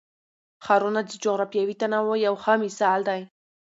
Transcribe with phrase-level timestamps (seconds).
[0.65, 3.21] ښارونه د جغرافیوي تنوع یو ښه مثال دی.